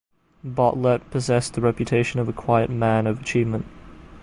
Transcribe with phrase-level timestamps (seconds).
[0.43, 3.67] Bartlett possessed the reputation of a quiet man of achievement.